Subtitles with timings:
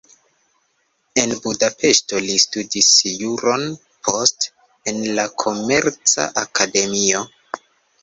[1.23, 2.89] En Budapeŝto li studis
[3.27, 3.69] juron,
[4.09, 4.53] poste
[4.95, 7.27] en la komerca akademio.